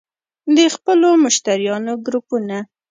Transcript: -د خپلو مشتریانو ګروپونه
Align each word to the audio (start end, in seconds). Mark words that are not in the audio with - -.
-د 0.55 0.57
خپلو 0.75 1.09
مشتریانو 1.23 1.93
ګروپونه 2.05 2.57